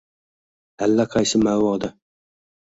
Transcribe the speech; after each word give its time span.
Allaqaysi 0.85 1.43
ma’voda 1.43 1.93